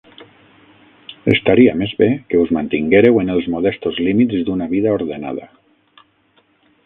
Estaria 1.33 1.75
més 1.81 1.91
bé 1.99 2.07
que 2.31 2.39
us 2.45 2.53
mantinguéreu 2.57 3.21
en 3.25 3.29
els 3.33 3.49
modestos 3.57 3.99
límits 4.07 4.41
d’una 4.47 4.69
vida 4.75 4.95
ordenada. 4.99 5.49